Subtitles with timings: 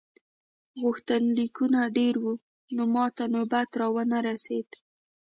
[0.81, 2.33] غوښتنلیکونه ډېر وو
[2.75, 4.77] نو ماته نوبت را ونه رسیده.